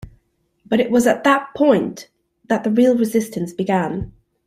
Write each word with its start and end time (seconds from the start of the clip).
But 0.65 0.79
it 0.79 0.89
was 0.89 1.05
at 1.05 1.23
that 1.25 1.53
point 1.55 2.09
that 2.45 2.63
the 2.63 2.71
real 2.71 2.97
resistance 2.97 3.53
began. 3.53 4.11